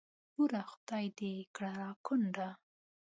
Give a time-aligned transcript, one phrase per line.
[0.33, 2.49] بورې خدای دې کړه را کونډه.